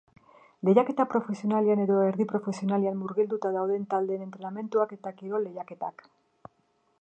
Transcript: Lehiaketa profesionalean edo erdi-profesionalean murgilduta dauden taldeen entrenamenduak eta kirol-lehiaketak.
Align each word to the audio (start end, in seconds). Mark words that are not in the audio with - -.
Lehiaketa 0.67 1.03
profesionalean 1.11 1.83
edo 1.83 1.97
erdi-profesionalean 2.05 2.97
murgilduta 3.03 3.53
dauden 3.59 3.85
taldeen 3.93 4.25
entrenamenduak 4.27 4.97
eta 4.99 5.15
kirol-lehiaketak. 5.21 6.05